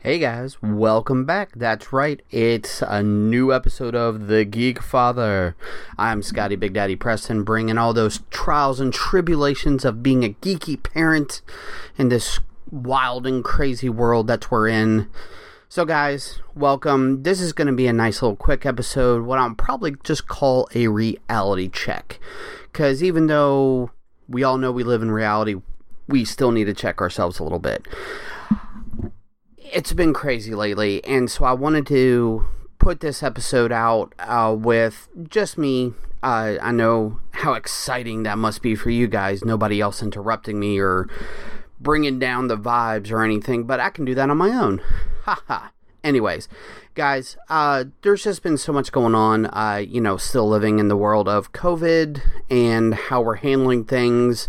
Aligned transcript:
Hey 0.00 0.20
guys, 0.20 0.62
welcome 0.62 1.24
back. 1.24 1.50
That's 1.56 1.92
right, 1.92 2.22
it's 2.30 2.82
a 2.82 3.02
new 3.02 3.52
episode 3.52 3.96
of 3.96 4.28
The 4.28 4.44
Geek 4.44 4.80
Father. 4.80 5.56
I'm 5.98 6.22
Scotty 6.22 6.54
Big 6.54 6.74
Daddy 6.74 6.94
Preston, 6.94 7.42
bringing 7.42 7.76
all 7.76 7.92
those 7.92 8.20
trials 8.30 8.78
and 8.78 8.94
tribulations 8.94 9.84
of 9.84 10.00
being 10.00 10.22
a 10.22 10.34
geeky 10.34 10.80
parent 10.80 11.42
in 11.96 12.10
this 12.10 12.38
wild 12.70 13.26
and 13.26 13.42
crazy 13.42 13.88
world 13.88 14.28
that 14.28 14.52
we're 14.52 14.68
in. 14.68 15.10
So, 15.68 15.84
guys, 15.84 16.42
welcome. 16.54 17.24
This 17.24 17.40
is 17.40 17.52
going 17.52 17.66
to 17.66 17.72
be 17.72 17.88
a 17.88 17.92
nice 17.92 18.22
little 18.22 18.36
quick 18.36 18.64
episode, 18.64 19.24
what 19.24 19.40
I'll 19.40 19.56
probably 19.56 19.96
just 20.04 20.28
call 20.28 20.68
a 20.76 20.86
reality 20.86 21.68
check. 21.68 22.20
Because 22.70 23.02
even 23.02 23.26
though 23.26 23.90
we 24.28 24.44
all 24.44 24.58
know 24.58 24.70
we 24.70 24.84
live 24.84 25.02
in 25.02 25.10
reality, 25.10 25.56
we 26.06 26.24
still 26.24 26.52
need 26.52 26.66
to 26.66 26.72
check 26.72 27.00
ourselves 27.00 27.40
a 27.40 27.42
little 27.42 27.58
bit 27.58 27.84
it's 29.72 29.92
been 29.92 30.12
crazy 30.12 30.54
lately, 30.54 31.04
and 31.04 31.30
so 31.30 31.44
I 31.44 31.52
wanted 31.52 31.86
to 31.88 32.46
put 32.78 33.00
this 33.00 33.22
episode 33.22 33.72
out 33.72 34.14
uh, 34.18 34.54
with 34.58 35.08
just 35.28 35.58
me. 35.58 35.92
Uh, 36.22 36.56
I 36.60 36.72
know 36.72 37.20
how 37.32 37.54
exciting 37.54 38.24
that 38.24 38.38
must 38.38 38.62
be 38.62 38.74
for 38.74 38.90
you 38.90 39.06
guys. 39.06 39.44
Nobody 39.44 39.80
else 39.80 40.02
interrupting 40.02 40.58
me 40.58 40.78
or 40.78 41.08
bringing 41.80 42.18
down 42.18 42.48
the 42.48 42.56
vibes 42.56 43.10
or 43.10 43.22
anything, 43.22 43.64
but 43.64 43.80
I 43.80 43.90
can 43.90 44.04
do 44.04 44.14
that 44.14 44.30
on 44.30 44.36
my 44.36 44.50
own. 44.50 44.80
Haha. 45.24 45.68
Anyways, 46.04 46.48
guys, 46.94 47.36
uh, 47.48 47.84
there's 48.02 48.22
just 48.22 48.42
been 48.42 48.56
so 48.56 48.72
much 48.72 48.92
going 48.92 49.14
on. 49.14 49.46
Uh, 49.46 49.84
you 49.86 50.00
know, 50.00 50.16
still 50.16 50.48
living 50.48 50.78
in 50.78 50.88
the 50.88 50.96
world 50.96 51.28
of 51.28 51.52
COVID 51.52 52.20
and 52.48 52.94
how 52.94 53.20
we're 53.20 53.36
handling 53.36 53.84
things 53.84 54.48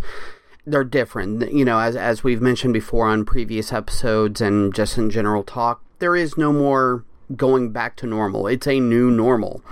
they're 0.66 0.84
different. 0.84 1.52
You 1.52 1.66
know, 1.66 1.80
as 1.80 1.96
as 1.96 2.24
we've 2.24 2.42
mentioned 2.42 2.74
before 2.74 3.08
on 3.08 3.26
previous 3.26 3.74
episodes 3.74 4.42
and 4.42 4.74
just 4.74 4.98
in 4.98 5.10
general 5.10 5.44
talk, 5.44 5.82
there 6.00 6.16
is 6.16 6.38
no 6.38 6.52
more 6.54 7.06
going 7.36 7.72
back 7.72 7.96
to 7.98 8.08
normal. 8.08 8.48
It's 8.48 8.68
a 8.68 8.80
new 8.80 9.12
normal. 9.12 9.64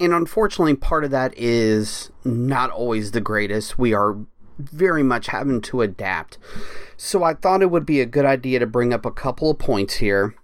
And 0.00 0.12
unfortunately, 0.12 0.74
part 0.74 1.04
of 1.04 1.10
that 1.12 1.32
is 1.36 2.10
not 2.24 2.70
always 2.70 3.12
the 3.12 3.20
greatest. 3.20 3.78
We 3.78 3.94
are 3.94 4.16
very 4.58 5.02
much 5.02 5.28
having 5.28 5.60
to 5.60 5.82
adapt. 5.82 6.38
So 6.96 7.22
I 7.22 7.34
thought 7.34 7.62
it 7.62 7.70
would 7.70 7.86
be 7.86 8.00
a 8.00 8.06
good 8.06 8.24
idea 8.24 8.58
to 8.58 8.66
bring 8.66 8.92
up 8.92 9.06
a 9.06 9.10
couple 9.10 9.50
of 9.50 9.58
points 9.58 9.94
here. 9.94 10.34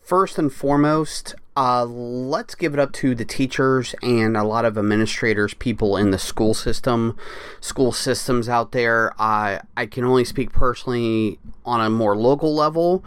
First 0.00 0.38
and 0.38 0.52
foremost, 0.52 1.34
uh, 1.56 1.84
let's 1.84 2.54
give 2.54 2.72
it 2.72 2.80
up 2.80 2.92
to 2.92 3.14
the 3.14 3.24
teachers 3.24 3.94
and 4.02 4.36
a 4.36 4.44
lot 4.44 4.64
of 4.64 4.78
administrators, 4.78 5.52
people 5.54 5.96
in 5.96 6.10
the 6.10 6.18
school 6.18 6.54
system, 6.54 7.16
school 7.60 7.92
systems 7.92 8.48
out 8.48 8.72
there. 8.72 9.12
I 9.18 9.60
I 9.76 9.86
can 9.86 10.04
only 10.04 10.24
speak 10.24 10.52
personally 10.52 11.38
on 11.64 11.80
a 11.80 11.90
more 11.90 12.16
local 12.16 12.54
level, 12.54 13.04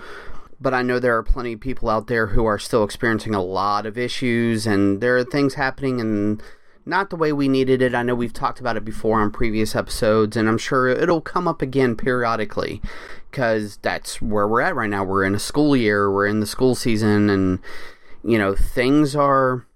but 0.62 0.76
I 0.76 0.84
know 0.84 1.00
there 1.00 1.18
are 1.18 1.24
plenty 1.24 1.54
of 1.54 1.60
people 1.60 1.90
out 1.90 2.08
there 2.08 2.28
who 2.28 2.46
are 2.46 2.60
still 2.60 2.84
experiencing 2.84 3.34
a 3.34 3.44
lot 3.44 3.88
of 3.88 3.98
issues, 3.98 4.68
and 4.68 5.02
there 5.02 5.18
are 5.18 5.24
things 5.24 5.56
happening 5.56 6.00
and 6.00 6.42
not 6.86 7.10
the 7.10 7.16
way 7.16 7.34
we 7.34 7.48
needed 7.48 7.82
it. 7.82 7.96
I 7.96 8.04
know 8.04 8.14
we've 8.14 8.32
talked 8.32 8.60
about 8.60 8.78
it 8.78 8.86
before 8.86 9.20
on 9.20 9.32
previous 9.32 9.76
episodes, 9.76 10.38
and 10.38 10.48
I'm 10.48 10.60
sure 10.60 10.88
it'll 10.88 11.20
come 11.20 11.48
up 11.48 11.64
again 11.64 11.96
periodically 11.96 12.80
because 13.32 13.78
that's 13.78 14.22
where 14.22 14.48
we're 14.48 14.62
at 14.62 14.76
right 14.76 14.90
now. 14.90 15.04
We're 15.04 15.24
in 15.24 15.34
a 15.34 15.40
school 15.40 15.76
year, 15.76 16.12
we're 16.12 16.28
in 16.28 16.42
the 16.42 16.46
school 16.46 16.76
season, 16.76 17.30
and 17.30 17.60
you 18.26 18.40
know, 18.40 18.56
things 18.56 19.16
are 19.16 19.68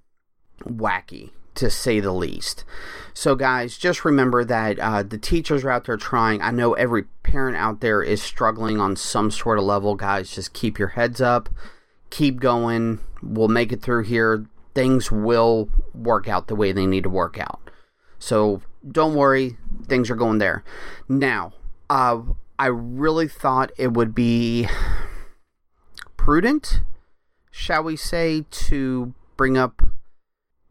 wacky 0.63 1.29
to 1.55 1.69
say 1.69 1.99
the 1.99 2.11
least. 2.11 2.65
So, 3.13 3.35
guys, 3.35 3.77
just 3.77 4.05
remember 4.05 4.43
that 4.43 4.79
uh, 4.79 5.03
the 5.03 5.17
teachers 5.17 5.63
are 5.63 5.69
out 5.69 5.85
there 5.85 5.97
trying. 5.97 6.41
I 6.41 6.51
know 6.51 6.73
every 6.73 7.03
parent 7.23 7.57
out 7.57 7.81
there 7.81 8.01
is 8.01 8.21
struggling 8.23 8.79
on 8.79 8.95
some 8.95 9.29
sort 9.29 9.59
of 9.59 9.65
level. 9.65 9.95
Guys, 9.95 10.31
just 10.31 10.53
keep 10.53 10.79
your 10.79 10.89
heads 10.89 11.21
up, 11.21 11.49
keep 12.09 12.39
going. 12.39 12.99
We'll 13.21 13.49
make 13.49 13.71
it 13.71 13.81
through 13.81 14.03
here. 14.03 14.45
Things 14.73 15.11
will 15.11 15.69
work 15.93 16.27
out 16.27 16.47
the 16.47 16.55
way 16.55 16.71
they 16.71 16.87
need 16.87 17.03
to 17.03 17.09
work 17.09 17.37
out. 17.37 17.59
So, 18.17 18.61
don't 18.89 19.15
worry, 19.15 19.57
things 19.87 20.09
are 20.09 20.15
going 20.15 20.39
there. 20.39 20.63
Now, 21.07 21.53
uh, 21.89 22.21
I 22.57 22.67
really 22.67 23.27
thought 23.27 23.71
it 23.77 23.93
would 23.93 24.15
be 24.15 24.67
prudent 26.17 26.81
shall 27.59 27.83
we 27.83 27.97
say, 27.97 28.45
to 28.49 29.13
bring 29.35 29.57
up 29.57 29.81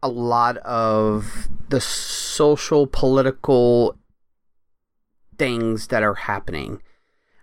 a 0.01 0.09
lot 0.09 0.57
of 0.57 1.47
the 1.69 1.79
social 1.79 2.87
political 2.87 3.95
things 5.37 5.87
that 5.87 6.01
are 6.01 6.15
happening 6.15 6.81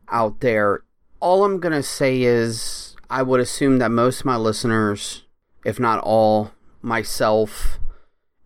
out 0.08 0.40
there. 0.40 0.82
All 1.20 1.44
I'm 1.44 1.60
going 1.60 1.72
to 1.72 1.82
say 1.82 2.22
is 2.22 2.96
I 3.08 3.22
would 3.22 3.38
assume 3.38 3.78
that 3.78 3.92
most 3.92 4.20
of 4.20 4.26
my 4.26 4.36
listeners, 4.36 5.22
if 5.64 5.78
not 5.78 6.00
all, 6.00 6.50
myself, 6.82 7.78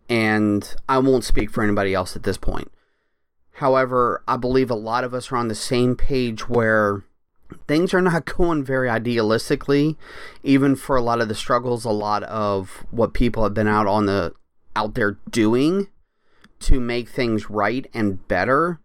and 0.06 0.74
I 0.86 0.98
won't 0.98 1.24
speak 1.24 1.50
for 1.50 1.64
anybody 1.64 1.94
else 1.94 2.14
at 2.14 2.24
this 2.24 2.36
point. 2.36 2.70
However, 3.52 4.22
I 4.28 4.36
believe 4.36 4.70
a 4.70 4.74
lot 4.74 5.04
of 5.04 5.14
us 5.14 5.32
are 5.32 5.36
on 5.36 5.48
the 5.48 5.54
same 5.54 5.96
page 5.96 6.46
where 6.46 7.04
things 7.70 7.94
are 7.94 8.02
not 8.02 8.24
going 8.36 8.64
very 8.64 8.88
idealistically 8.88 9.96
even 10.42 10.74
for 10.74 10.96
a 10.96 11.02
lot 11.02 11.20
of 11.20 11.28
the 11.28 11.34
struggles 11.34 11.84
a 11.84 11.90
lot 11.90 12.22
of 12.24 12.84
what 12.90 13.14
people 13.14 13.44
have 13.44 13.54
been 13.54 13.68
out 13.68 13.86
on 13.86 14.06
the 14.06 14.34
out 14.76 14.94
there 14.94 15.18
doing 15.30 15.86
to 16.60 16.78
make 16.78 17.08
things 17.08 17.50
right 17.50 17.88
and 17.92 18.26
better. 18.28 18.80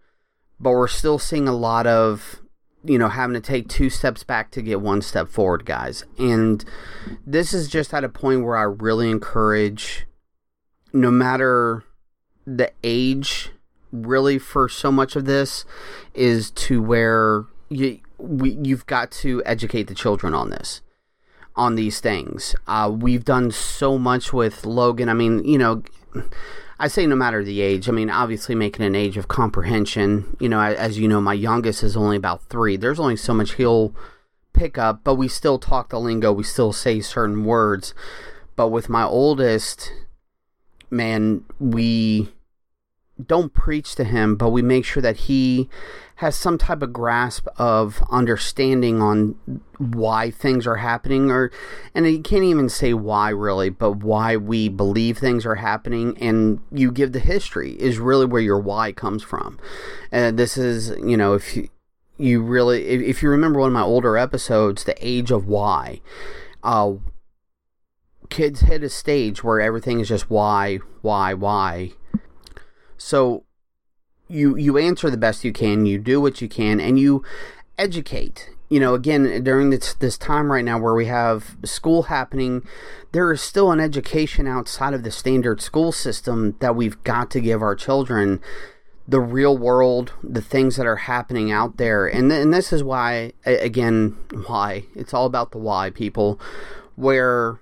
But 0.59 0.71
we're 0.71 0.87
still 0.87 1.19
seeing 1.19 1.47
a 1.47 1.55
lot 1.55 1.85
of 1.85 2.41
you 2.83 2.97
know 2.97 3.09
having 3.09 3.33
to 3.33 3.41
take 3.41 3.67
two 3.67 3.89
steps 3.89 4.23
back 4.23 4.51
to 4.51 4.61
get 4.61 4.81
one 4.81 5.01
step 5.01 5.27
forward 5.27 5.65
guys. 5.65 6.05
And 6.17 6.63
this 7.25 7.53
is 7.53 7.67
just 7.67 7.93
at 7.93 8.03
a 8.03 8.09
point 8.09 8.43
where 8.43 8.55
i 8.55 8.63
really 8.63 9.09
encourage 9.09 10.05
no 10.93 11.11
matter 11.11 11.83
the 12.45 12.71
age 12.83 13.51
really 13.91 14.37
for 14.37 14.69
so 14.69 14.91
much 14.91 15.15
of 15.15 15.25
this 15.25 15.65
is 16.13 16.51
to 16.51 16.81
where 16.81 17.45
you 17.69 17.99
we 18.17 18.57
you've 18.61 18.85
got 18.85 19.11
to 19.11 19.41
educate 19.45 19.83
the 19.83 19.95
children 19.95 20.33
on 20.33 20.49
this 20.49 20.81
on 21.55 21.75
these 21.75 22.01
things. 22.01 22.53
Uh, 22.67 22.91
we've 22.93 23.23
done 23.23 23.49
so 23.49 23.97
much 23.97 24.33
with 24.33 24.65
logan. 24.65 25.09
I 25.09 25.13
mean 25.13 25.43
you 25.43 25.57
know 25.57 25.83
i 26.79 26.87
say 26.87 27.05
no 27.05 27.15
matter 27.15 27.43
the 27.43 27.61
age. 27.61 27.87
I 27.87 27.91
mean 27.91 28.09
obviously 28.09 28.55
making 28.55 28.85
an 28.85 28.95
age 28.95 29.17
of 29.17 29.27
comprehension 29.27 30.35
you 30.39 30.49
know 30.49 30.61
as 30.61 30.97
you 30.97 31.07
know 31.07 31.21
my 31.21 31.33
youngest 31.33 31.83
is 31.83 31.95
only 31.97 32.17
about 32.17 32.43
three. 32.43 32.77
There's 32.77 32.99
only 32.99 33.15
so 33.17 33.33
much 33.33 33.53
he'll 33.55 33.93
pick 34.53 34.77
up 34.77 35.01
but 35.03 35.15
we 35.15 35.27
still 35.27 35.59
talk 35.59 35.89
the 35.89 35.99
lingo. 35.99 36.31
We 36.31 36.43
still 36.43 36.73
say 36.73 36.99
certain 37.01 37.45
words. 37.45 37.93
But 38.55 38.69
with 38.69 38.89
my 38.89 39.03
oldest 39.03 39.91
man 40.89 41.43
we 41.59 42.29
don't 43.23 43.53
preach 43.53 43.95
to 43.95 44.03
him, 44.03 44.35
but 44.35 44.49
we 44.49 44.61
make 44.61 44.85
sure 44.85 45.01
that 45.01 45.17
he 45.17 45.69
has 46.15 46.35
some 46.35 46.57
type 46.57 46.81
of 46.81 46.93
grasp 46.93 47.47
of 47.57 48.01
understanding 48.09 49.01
on 49.01 49.35
why 49.77 50.31
things 50.31 50.65
are 50.65 50.77
happening 50.77 51.29
or 51.29 51.51
and 51.93 52.07
you 52.07 52.21
can't 52.21 52.43
even 52.43 52.69
say 52.69 52.93
why 52.93 53.29
really 53.29 53.69
but 53.69 53.97
why 53.97 54.37
we 54.37 54.69
believe 54.69 55.17
things 55.17 55.45
are 55.45 55.55
happening 55.55 56.17
and 56.19 56.61
you 56.71 56.89
give 56.89 57.11
the 57.11 57.19
history 57.19 57.73
is 57.73 57.99
really 57.99 58.25
where 58.25 58.41
your 58.41 58.59
why 58.59 58.93
comes 58.93 59.23
from. 59.23 59.59
And 60.11 60.39
this 60.39 60.57
is 60.57 60.89
you 61.03 61.17
know 61.17 61.33
if 61.33 61.55
you, 61.55 61.69
you 62.17 62.41
really 62.41 62.85
if, 62.85 63.01
if 63.01 63.23
you 63.23 63.29
remember 63.29 63.59
one 63.59 63.67
of 63.67 63.73
my 63.73 63.81
older 63.81 64.17
episodes 64.17 64.85
the 64.85 64.95
age 65.05 65.31
of 65.31 65.47
why 65.47 65.99
uh 66.63 66.93
kids 68.29 68.61
hit 68.61 68.83
a 68.83 68.89
stage 68.89 69.43
where 69.43 69.59
everything 69.59 69.99
is 69.99 70.07
just 70.07 70.29
why 70.29 70.77
why 71.01 71.33
why 71.33 71.91
so 72.97 73.43
you 74.27 74.55
you 74.55 74.77
answer 74.77 75.09
the 75.09 75.17
best 75.17 75.43
you 75.43 75.53
can, 75.53 75.85
you 75.85 75.99
do 75.99 76.19
what 76.19 76.41
you 76.41 76.49
can, 76.49 76.79
and 76.79 76.99
you 76.99 77.23
educate. 77.77 78.49
You 78.67 78.79
know, 78.79 78.95
again, 78.95 79.43
during 79.43 79.69
this 79.69 79.93
this 79.93 80.17
time 80.17 80.51
right 80.51 80.65
now 80.65 80.79
where 80.79 80.95
we 80.95 81.05
have 81.05 81.55
school 81.63 82.03
happening, 82.03 82.63
there 83.11 83.31
is 83.31 83.41
still 83.41 83.71
an 83.71 83.79
education 83.79 84.47
outside 84.47 84.93
of 84.93 85.03
the 85.03 85.11
standard 85.11 85.61
school 85.61 85.91
system 85.91 86.55
that 86.59 86.75
we've 86.75 87.01
got 87.03 87.29
to 87.31 87.39
give 87.39 87.61
our 87.61 87.75
children 87.75 88.41
the 89.07 89.19
real 89.19 89.55
world, 89.55 90.13
the 90.23 90.41
things 90.41 90.77
that 90.77 90.87
are 90.87 90.95
happening 90.95 91.51
out 91.51 91.77
there. 91.77 92.07
And, 92.07 92.31
and 92.31 92.51
this 92.51 92.73
is 92.73 92.83
why, 92.83 93.33
again, 93.45 94.17
why. 94.47 94.85
It's 94.95 95.13
all 95.13 95.27
about 95.27 95.51
the 95.51 95.59
why, 95.59 95.91
people. 95.91 96.39
where 96.95 97.59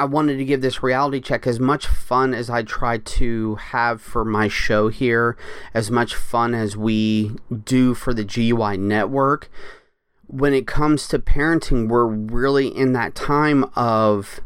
I 0.00 0.04
wanted 0.04 0.38
to 0.38 0.46
give 0.46 0.62
this 0.62 0.82
reality 0.82 1.20
check 1.20 1.46
as 1.46 1.60
much 1.60 1.86
fun 1.86 2.32
as 2.32 2.48
I 2.48 2.62
try 2.62 2.96
to 2.96 3.56
have 3.56 4.00
for 4.00 4.24
my 4.24 4.48
show 4.48 4.88
here, 4.88 5.36
as 5.74 5.90
much 5.90 6.14
fun 6.14 6.54
as 6.54 6.74
we 6.74 7.36
do 7.64 7.92
for 7.92 8.14
the 8.14 8.24
GUI 8.24 8.78
network. 8.78 9.50
When 10.26 10.54
it 10.54 10.66
comes 10.66 11.06
to 11.08 11.18
parenting, 11.18 11.88
we're 11.88 12.06
really 12.06 12.68
in 12.68 12.94
that 12.94 13.14
time 13.14 13.64
of 13.76 14.40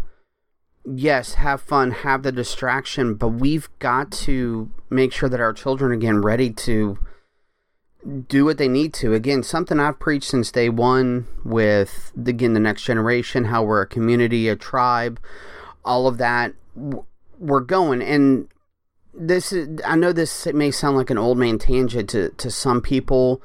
yes, 0.85 1.35
have 1.35 1.61
fun, 1.61 1.93
have 1.93 2.25
the 2.25 2.33
distraction, 2.33 3.15
but 3.15 3.29
we've 3.29 3.69
got 3.79 4.11
to 4.11 4.73
make 4.91 5.13
sure 5.13 5.29
that 5.29 5.41
our 5.41 5.53
children 5.53 5.93
are 5.93 5.97
getting 5.97 6.21
ready 6.21 6.51
to 6.51 6.99
do 8.29 8.45
what 8.45 8.59
they 8.59 8.69
need 8.69 8.93
to. 8.95 9.15
Again, 9.15 9.43
something 9.43 9.81
I've 9.81 9.99
preached 9.99 10.31
since 10.31 10.51
day 10.51 10.69
one 10.69 11.27
with 11.45 12.13
again 12.27 12.55
the 12.55 12.61
next 12.61 12.83
generation, 12.83 13.45
how 13.47 13.63
we're 13.63 13.83
a 13.83 13.87
community, 13.87 14.49
a 14.49 14.57
tribe, 14.57 15.21
all 15.85 16.07
of 16.07 16.19
that. 16.19 16.55
We're 17.39 17.61
going, 17.61 18.03
and 18.03 18.49
this 19.13 19.53
is. 19.53 19.81
I 19.85 19.97
know 19.97 20.13
this 20.13 20.47
may 20.47 20.71
sound 20.71 20.97
like 20.97 21.11
an 21.11 21.19
old 21.19 21.39
man 21.39 21.59
tangent 21.59 22.11
to 22.11 22.31
to 22.31 22.51
some 22.51 22.81
people, 22.81 23.43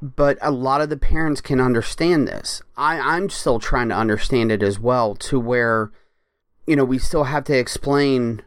but 0.00 0.38
a 0.40 0.50
lot 0.50 0.80
of 0.80 0.88
the 0.88 0.96
parents 0.96 1.40
can 1.40 1.60
understand 1.60 2.28
this. 2.28 2.62
I 2.76 2.98
I'm 2.98 3.28
still 3.30 3.58
trying 3.58 3.88
to 3.88 3.96
understand 3.96 4.52
it 4.52 4.62
as 4.62 4.78
well, 4.78 5.14
to 5.16 5.40
where 5.40 5.90
you 6.68 6.76
know, 6.76 6.84
we 6.84 6.98
still 6.98 7.24
have 7.24 7.44
to 7.44 7.56
explain, 7.56 8.42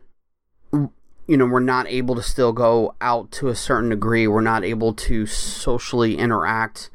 you 1.27 1.38
know, 1.38 1.45
we're 1.45 1.59
not 1.59 1.88
able 1.88 2.15
to 2.15 2.21
still 2.23 2.51
go 2.51 2.95
out 3.00 3.31
to 3.31 3.47
a 3.47 3.56
certain 3.56 3.89
degree. 3.89 4.27
We're 4.27 4.41
not 4.41 4.63
able 4.63 4.94
to 4.94 5.25
socially 5.25 6.18
interact 6.18 6.89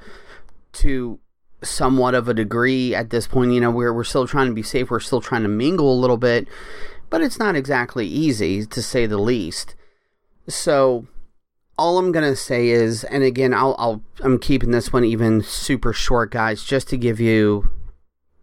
to 0.75 1.19
somewhat 1.63 2.15
of 2.15 2.29
a 2.29 2.35
degree 2.35 2.95
at 2.95 3.11
this 3.11 3.27
point. 3.27 3.53
You 3.53 3.61
know, 3.61 3.71
we're, 3.71 3.93
we're 3.93 4.05
still 4.05 4.27
trying 4.27 4.49
to 4.49 4.55
be 4.55 4.63
safe. 4.63 4.91
We're 4.91 5.01
still 5.01 5.21
trying 5.21 5.43
to 5.43 5.49
mingle 5.49 5.93
a 5.93 5.99
little 5.99 6.19
bit, 6.19 6.49
but 7.09 7.23
it's 7.23 7.39
not 7.39 7.57
exactly 7.57 8.07
easy 8.07 8.67
to 8.67 8.83
say 8.83 9.07
the 9.07 9.19
least. 9.19 9.75
So, 10.49 11.07
all 11.79 11.99
I'm 11.99 12.13
gonna 12.13 12.37
say 12.37 12.69
is, 12.69 13.05
and 13.05 13.23
again, 13.23 13.53
I'll, 13.53 13.75
I'll 13.79 14.03
I'm 14.21 14.39
keeping 14.39 14.71
this 14.71 14.93
one 14.93 15.05
even 15.05 15.43
super 15.43 15.93
short, 15.93 16.31
guys, 16.31 16.65
just 16.65 16.89
to 16.89 16.97
give 16.97 17.21
you 17.21 17.69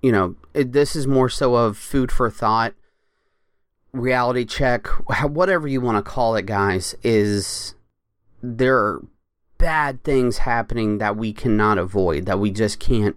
you 0.04 0.12
know, 0.12 0.36
it, 0.54 0.74
this 0.74 0.96
is 0.96 1.08
more 1.08 1.30
so 1.30 1.56
of 1.56 1.78
food 1.78 2.12
for 2.12 2.30
thought, 2.30 2.76
reality 3.94 4.44
check, 4.44 4.88
whatever 4.88 5.68
you 5.68 5.80
want 5.80 6.04
to 6.04 6.12
call 6.12 6.36
it, 6.36 6.46
guys, 6.46 6.96
is 7.04 7.76
there 8.42 8.78
are 8.78 9.06
bad 9.58 10.04
things 10.04 10.40
happening 10.40 10.98
that 10.98 11.16
we 11.16 11.32
cannot 11.32 11.78
avoid, 11.78 12.26
that 12.26 12.40
we 12.40 12.52
just 12.52 12.80
can't 12.80 13.16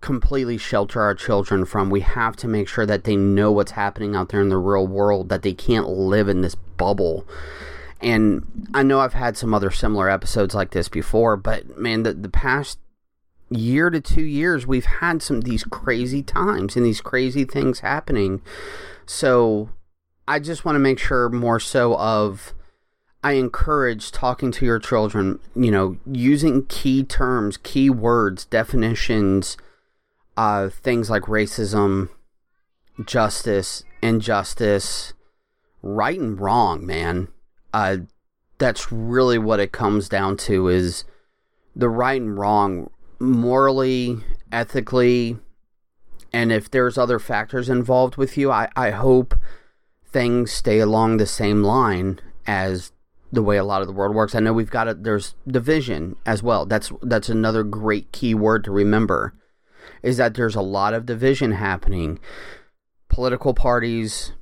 completely 0.00 0.56
shelter 0.56 1.00
our 1.00 1.14
children 1.14 1.64
from. 1.64 1.90
We 1.90 2.00
have 2.00 2.36
to 2.36 2.48
make 2.48 2.68
sure 2.68 2.86
that 2.86 3.04
they 3.04 3.16
know 3.16 3.50
what's 3.50 3.72
happening 3.72 4.14
out 4.14 4.28
there 4.28 4.40
in 4.40 4.50
the 4.50 4.58
real 4.58 4.86
world, 4.86 5.28
that 5.30 5.42
they 5.42 5.54
can't 5.54 5.88
live 5.88 6.28
in 6.28 6.42
this 6.42 6.54
bubble. 6.54 7.26
And 8.00 8.70
I 8.72 8.84
know 8.84 9.00
I've 9.00 9.14
had 9.14 9.36
some 9.36 9.52
other 9.52 9.72
similar 9.72 10.08
episodes 10.08 10.54
like 10.54 10.70
this 10.70 10.88
before, 10.88 11.36
but 11.36 11.76
man, 11.76 12.04
the, 12.04 12.12
the 12.12 12.28
past 12.28 12.78
year 13.50 13.90
to 13.90 14.00
two 14.00 14.22
years, 14.22 14.66
we've 14.66 14.84
had 14.84 15.22
some 15.22 15.40
these 15.40 15.64
crazy 15.64 16.22
times 16.22 16.76
and 16.76 16.86
these 16.86 17.00
crazy 17.00 17.44
things 17.44 17.80
happening. 17.80 18.40
So 19.04 19.70
I 20.28 20.38
just 20.38 20.64
want 20.64 20.76
to 20.76 20.80
make 20.80 20.98
sure 20.98 21.30
more 21.30 21.58
so 21.58 21.96
of 21.96 22.52
I 23.24 23.32
encourage 23.32 24.12
talking 24.12 24.52
to 24.52 24.66
your 24.66 24.78
children, 24.78 25.40
you 25.56 25.70
know, 25.70 25.96
using 26.06 26.66
key 26.66 27.02
terms, 27.02 27.56
key 27.56 27.88
words, 27.88 28.44
definitions, 28.44 29.56
uh, 30.36 30.68
things 30.68 31.08
like 31.08 31.22
racism, 31.22 32.10
justice, 33.04 33.84
injustice, 34.02 35.14
right 35.82 36.20
and 36.20 36.38
wrong, 36.38 36.84
man. 36.84 37.28
Uh, 37.72 37.96
that's 38.58 38.92
really 38.92 39.38
what 39.38 39.60
it 39.60 39.72
comes 39.72 40.10
down 40.10 40.36
to 40.36 40.68
is 40.68 41.04
the 41.74 41.88
right 41.88 42.20
and 42.20 42.38
wrong 42.38 42.90
morally, 43.18 44.18
ethically, 44.52 45.38
and 46.34 46.52
if 46.52 46.70
there's 46.70 46.98
other 46.98 47.18
factors 47.18 47.70
involved 47.70 48.16
with 48.16 48.36
you, 48.36 48.50
I, 48.50 48.68
I 48.76 48.90
hope 48.90 49.34
things 50.10 50.52
stay 50.52 50.78
along 50.78 51.16
the 51.16 51.26
same 51.26 51.62
line 51.62 52.20
as 52.46 52.92
the 53.30 53.42
way 53.42 53.56
a 53.56 53.64
lot 53.64 53.82
of 53.82 53.86
the 53.86 53.92
world 53.92 54.14
works. 54.14 54.34
I 54.34 54.40
know 54.40 54.52
we've 54.52 54.70
got 54.70 54.88
it. 54.88 55.04
There's 55.04 55.34
division 55.46 56.16
as 56.24 56.42
well. 56.42 56.66
That's 56.66 56.90
that's 57.02 57.28
another 57.28 57.62
great 57.62 58.12
key 58.12 58.34
word 58.34 58.64
to 58.64 58.70
remember, 58.70 59.34
is 60.02 60.16
that 60.16 60.34
there's 60.34 60.56
a 60.56 60.62
lot 60.62 60.94
of 60.94 61.06
division 61.06 61.52
happening. 61.52 62.18
Political 63.08 63.54
parties, 63.54 64.32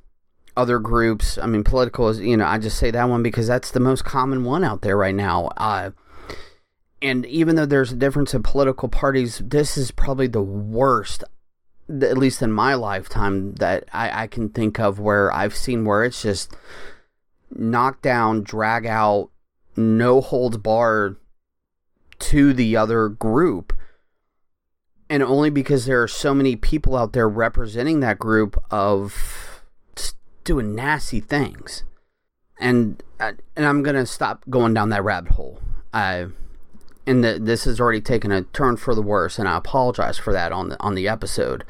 other 0.55 0.79
groups. 0.79 1.37
I 1.37 1.47
mean, 1.47 1.63
political 1.63 2.09
is 2.09 2.19
you 2.19 2.37
know 2.37 2.45
I 2.45 2.57
just 2.57 2.77
say 2.77 2.91
that 2.91 3.09
one 3.09 3.23
because 3.23 3.47
that's 3.47 3.71
the 3.71 3.79
most 3.79 4.05
common 4.05 4.43
one 4.43 4.63
out 4.63 4.81
there 4.81 4.97
right 4.97 5.15
now. 5.15 5.47
Uh, 5.57 5.91
and 7.01 7.25
even 7.27 7.55
though 7.55 7.65
there's 7.65 7.91
a 7.91 7.95
difference 7.95 8.33
in 8.33 8.41
political 8.41 8.89
parties, 8.89 9.41
this 9.43 9.77
is 9.77 9.91
probably 9.91 10.27
the 10.27 10.41
worst, 10.41 11.23
at 11.89 12.17
least 12.17 12.41
in 12.41 12.51
my 12.51 12.73
lifetime, 12.73 13.53
that 13.55 13.85
I, 13.93 14.23
I 14.23 14.27
can 14.27 14.49
think 14.49 14.79
of 14.79 14.99
where 14.99 15.31
I've 15.33 15.55
seen 15.55 15.85
where 15.85 16.03
it's 16.03 16.21
just 16.21 16.55
knock 17.51 18.01
down, 18.01 18.43
drag 18.43 18.85
out, 18.85 19.29
no 19.75 20.21
holds 20.21 20.57
barred 20.57 21.17
to 22.19 22.53
the 22.53 22.75
other 22.75 23.09
group. 23.09 23.73
And 25.09 25.23
only 25.23 25.49
because 25.49 25.85
there 25.85 26.03
are 26.03 26.07
so 26.07 26.33
many 26.33 26.55
people 26.57 26.97
out 26.97 27.13
there 27.13 27.29
representing 27.29 28.01
that 28.01 28.19
group 28.19 28.61
of 28.69 29.63
doing 30.43 30.75
nasty 30.75 31.19
things. 31.19 31.83
And 32.59 33.01
uh, 33.19 33.33
and 33.55 33.65
I'm 33.65 33.83
going 33.83 33.95
to 33.95 34.05
stop 34.05 34.43
going 34.49 34.73
down 34.73 34.89
that 34.89 35.03
rabbit 35.03 35.33
hole. 35.33 35.61
I 35.93 36.27
and 37.07 37.23
the, 37.23 37.39
this 37.39 37.63
has 37.63 37.79
already 37.79 38.01
taken 38.01 38.31
a 38.31 38.43
turn 38.43 38.77
for 38.77 38.93
the 38.93 39.01
worse, 39.01 39.39
and 39.39 39.47
I 39.47 39.57
apologize 39.57 40.17
for 40.17 40.33
that 40.33 40.51
on 40.51 40.69
the 40.69 40.79
on 40.81 40.93
the 40.93 41.07
episode. 41.07 41.63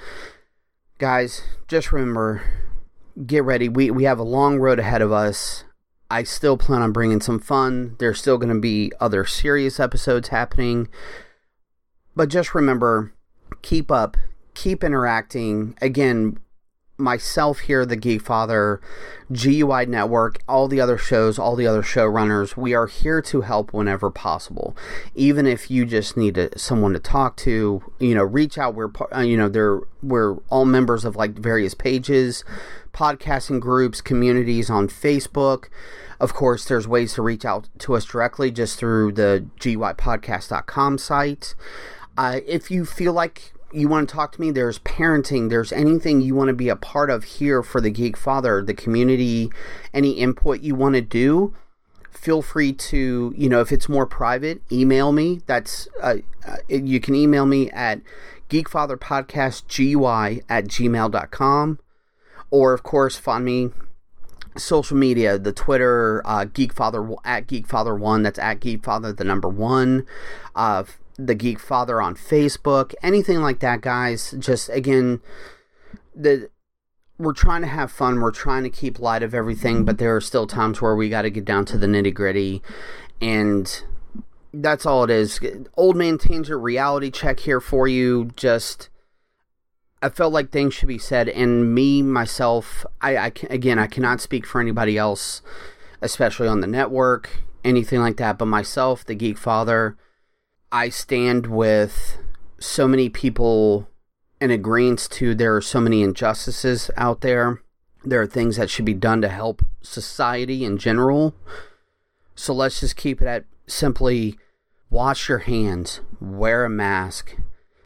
Guys, 0.98 1.44
just 1.68 1.92
remember, 1.92 2.42
get 3.25 3.44
ready. 3.44 3.69
We 3.69 3.92
we 3.92 4.04
have 4.06 4.19
a 4.19 4.24
long 4.24 4.60
road 4.60 4.80
ahead 4.80 5.01
of 5.01 5.12
us. 5.12 5.63
I 6.10 6.24
still 6.24 6.57
plan 6.57 6.81
on 6.81 6.92
bringing 6.92 7.22
some 7.22 7.39
fun. 7.39 7.95
There's 8.00 8.19
still 8.19 8.38
going 8.38 8.54
to 8.54 8.60
be 8.60 8.92
other 9.00 9.25
serious 9.25 9.80
episodes 9.80 10.30
happening, 10.30 10.88
but 12.15 12.29
just 12.29 12.56
remember, 12.56 13.13
keep 13.62 13.91
up, 13.91 14.17
keep 14.56 14.84
interacting. 14.84 15.77
Again, 15.82 16.39
myself 16.98 17.60
here, 17.60 17.86
the 17.86 17.96
Geek 17.96 18.22
Father, 18.22 18.82
GUI 19.32 19.86
Network, 19.86 20.39
all 20.48 20.68
the 20.68 20.82
other 20.82 20.98
shows, 20.98 21.38
all 21.38 21.56
the 21.56 21.68
other 21.68 21.84
showrunners, 21.84 22.58
we 22.58 22.74
are 22.74 22.88
here 22.88 23.22
to 23.24 23.42
help 23.42 23.74
whenever 23.74 24.10
possible. 24.10 24.75
Even 25.16 25.46
if 25.46 25.70
you 25.70 25.86
just 25.86 26.18
need 26.18 26.36
to, 26.36 26.58
someone 26.58 26.94
to 26.94 27.00
talk 27.00 27.36
to, 27.38 27.84
you 28.00 28.16
know, 28.16 28.24
reach 28.24 28.58
out. 28.58 28.74
We're, 28.74 28.92
uh, 29.16 29.22
you 29.22 29.38
know, 29.38 29.50
they're, 29.50 29.82
we're 30.01 30.36
all 30.50 30.66
members 30.66 31.06
of 31.06 31.16
like 31.16 31.34
various 31.34 31.74
pages, 31.74 32.44
podcasting 32.94 33.60
groups, 33.60 34.01
communities 34.01 34.70
on 34.70 34.88
Facebook. 34.88 35.66
Of 36.20 36.34
course, 36.34 36.66
there's 36.66 36.88
ways 36.88 37.13
to 37.13 37.22
reach 37.22 37.46
out 37.46 37.70
to 37.80 37.96
us 37.96 38.06
directly 38.06 38.50
just 38.50 38.80
through 38.80 39.12
the 39.12 39.46
GUIPodcast.com 39.60 40.98
site. 40.98 41.54
Uh, 42.18 42.39
if 42.48 42.72
you 42.72 42.86
feel 42.86 43.13
like 43.13 43.54
you 43.77 43.88
want 43.88 44.10
to 44.10 44.15
talk 44.15 44.31
to 44.34 44.41
me, 44.41 44.51
there's 44.51 44.79
parenting, 44.79 45.50
there's 45.50 45.72
anything 45.72 46.22
you 46.22 46.36
want 46.36 46.48
to 46.50 46.53
be 46.53 46.69
a 46.69 46.75
part 46.75 47.10
of 47.10 47.24
here 47.24 47.63
for 47.63 47.79
the 47.79 47.89
Geek 47.89 48.17
Father, 48.17 48.62
the 48.62 48.74
community, 48.74 49.51
any 49.93 50.12
input 50.12 50.62
you 50.62 50.75
want 50.75 50.96
to 50.96 51.01
do, 51.01 51.53
feel 52.17 52.41
free 52.41 52.74
to, 52.74 53.34
you 53.38 53.48
know, 53.48 53.62
if 53.62 53.72
it's 53.72 53.88
more 53.88 54.05
private, 54.05 54.62
email 54.72 55.12
me. 55.12 55.41
That's, 55.46 55.88
uh, 56.01 56.17
uh, 56.46 56.57
you 56.67 57.00
can 57.00 57.15
email 57.15 57.46
me 57.46 57.69
at 57.72 58.01
geekfatherpodcastgui 58.50 60.43
at 60.50 60.65
gmail.com. 60.65 61.79
Or, 62.50 62.74
of 62.74 62.84
course, 62.84 63.17
find 63.17 63.46
me 63.46 63.72
social 64.55 64.98
media, 64.98 65.38
the 65.38 65.53
Twitter, 65.53 66.22
uh, 66.25 66.46
Geekfather 66.46 67.17
at 67.24 67.48
Geekfather1, 67.48 68.24
that's 68.24 68.39
at 68.39 68.60
Geekfather, 68.60 69.15
the 69.15 69.24
number 69.24 69.50
one. 69.50 70.05
Uh, 70.55 70.84
the 71.17 71.36
Geek 71.36 71.59
Father 71.59 72.01
on 72.01 72.15
Facebook, 72.15 72.93
anything 73.01 73.41
like 73.41 73.59
that, 73.59 73.81
guys. 73.81 74.36
Just 74.38 74.69
again, 74.69 75.21
the 76.15 76.50
we're 77.17 77.33
trying 77.33 77.62
to 77.62 77.67
have 77.67 77.91
fun. 77.91 78.21
We're 78.21 78.31
trying 78.31 78.63
to 78.63 78.69
keep 78.69 79.00
light 79.00 79.24
of 79.24 79.33
everything, 79.33 79.86
but 79.86 79.97
there 79.97 80.15
are 80.15 80.21
still 80.21 80.45
times 80.45 80.81
where 80.81 80.95
we 80.95 81.09
got 81.09 81.24
to 81.24 81.31
get 81.31 81.45
down 81.45 81.65
to 81.65 81.77
the 81.77 81.88
nitty 81.88 82.13
gritty, 82.13 82.62
and 83.19 83.83
that's 84.53 84.86
all 84.86 85.03
it 85.03 85.09
is. 85.09 85.39
Old 85.75 85.95
man 85.95 86.17
tangent 86.17 86.62
reality 86.62 87.09
check 87.09 87.39
here 87.41 87.59
for 87.59 87.88
you. 87.88 88.31
Just 88.36 88.89
I 90.01 90.09
felt 90.09 90.33
like 90.33 90.51
things 90.51 90.75
should 90.75 90.88
be 90.88 91.00
said, 91.00 91.27
and 91.29 91.74
me 91.74 92.03
myself, 92.03 92.86
I, 93.01 93.17
I 93.17 93.31
again, 93.50 93.79
I 93.79 93.88
cannot 93.88 94.21
speak 94.21 94.45
for 94.45 94.62
anybody 94.62 94.97
else, 94.97 95.41
especially 96.01 96.47
on 96.47 96.62
the 96.62 96.67
network, 96.67 97.31
anything 97.63 98.00
like 98.00 98.17
that. 98.17 98.38
But 98.38 98.45
myself, 98.45 99.03
the 99.03 99.15
Geek 99.15 99.39
Father 99.39 99.97
I 100.71 100.89
stand 100.89 101.47
with 101.47 102.17
so 102.59 102.88
many 102.88 103.09
people 103.09 103.88
in 104.41 104.51
agreement 104.51 105.07
to 105.12 105.33
there 105.33 105.55
are 105.55 105.62
so 105.62 105.79
many 105.79 106.01
injustices 106.01 106.91
out 106.97 107.21
there. 107.21 107.62
There 108.03 108.21
are 108.21 108.27
things 108.27 108.57
that 108.57 108.69
should 108.69 108.86
be 108.86 108.93
done 108.93 109.21
to 109.21 109.29
help 109.29 109.65
society 109.81 110.63
in 110.63 110.77
general. 110.77 111.36
So 112.36 112.53
let's 112.53 112.79
just 112.79 112.95
keep 112.95 113.21
it 113.21 113.27
at 113.27 113.45
simply 113.65 114.38
wash 114.89 115.27
your 115.27 115.39
hands, 115.39 116.01
wear 116.21 116.65
a 116.65 116.69
mask, 116.69 117.36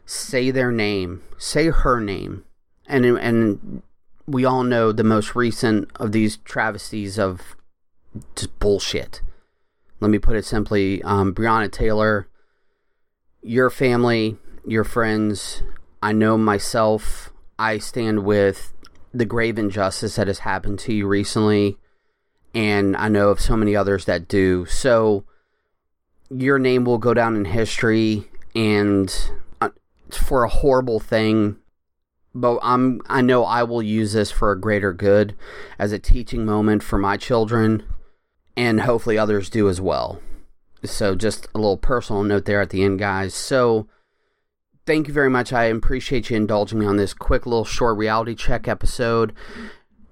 say 0.04 0.50
their 0.50 0.70
name, 0.70 1.22
say 1.38 1.70
her 1.70 2.00
name. 2.00 2.44
And 2.86 3.04
and 3.04 3.82
we 4.26 4.44
all 4.44 4.62
know 4.62 4.92
the 4.92 5.04
most 5.04 5.34
recent 5.34 5.90
of 5.96 6.12
these 6.12 6.36
travesties 6.38 7.18
of 7.18 7.56
just 8.36 8.58
bullshit. 8.58 9.22
Let 10.00 10.10
me 10.10 10.18
put 10.18 10.36
it 10.36 10.44
simply, 10.44 11.02
um, 11.04 11.32
Breonna 11.34 11.70
Taylor, 11.70 12.28
your 13.42 13.70
family, 13.70 14.36
your 14.66 14.84
friends, 14.84 15.62
I 16.02 16.12
know 16.12 16.38
myself, 16.38 17.32
I 17.58 17.78
stand 17.78 18.24
with 18.24 18.72
the 19.12 19.24
grave 19.24 19.58
injustice 19.58 20.16
that 20.16 20.26
has 20.26 20.40
happened 20.40 20.78
to 20.80 20.92
you 20.92 21.06
recently, 21.06 21.76
and 22.54 22.96
I 22.96 23.08
know 23.08 23.28
of 23.28 23.40
so 23.40 23.56
many 23.56 23.76
others 23.76 24.04
that 24.06 24.28
do. 24.28 24.64
So, 24.66 25.24
your 26.30 26.58
name 26.58 26.84
will 26.84 26.98
go 26.98 27.14
down 27.14 27.36
in 27.36 27.44
history, 27.44 28.28
and 28.54 29.14
uh, 29.60 29.70
for 30.10 30.44
a 30.44 30.48
horrible 30.48 31.00
thing. 31.00 31.56
But 32.34 32.60
I'm 32.62 33.02
I 33.08 33.20
know 33.20 33.44
I 33.44 33.62
will 33.62 33.82
use 33.82 34.14
this 34.14 34.30
for 34.30 34.52
a 34.52 34.58
greater 34.58 34.94
good 34.94 35.36
as 35.78 35.92
a 35.92 35.98
teaching 35.98 36.46
moment 36.46 36.82
for 36.82 36.96
my 36.96 37.18
children 37.18 37.82
and 38.56 38.82
hopefully 38.82 39.18
others 39.18 39.50
do 39.50 39.68
as 39.68 39.80
well. 39.80 40.20
So 40.84 41.14
just 41.14 41.46
a 41.54 41.58
little 41.58 41.76
personal 41.76 42.22
note 42.22 42.44
there 42.44 42.60
at 42.60 42.70
the 42.70 42.82
end 42.82 42.98
guys. 42.98 43.34
So 43.34 43.86
thank 44.86 45.08
you 45.08 45.14
very 45.14 45.30
much. 45.30 45.52
I 45.52 45.64
appreciate 45.64 46.30
you 46.30 46.36
indulging 46.36 46.78
me 46.78 46.86
on 46.86 46.96
this 46.96 47.14
quick 47.14 47.46
little 47.46 47.64
short 47.64 47.96
reality 47.96 48.34
check 48.34 48.66
episode. 48.68 49.32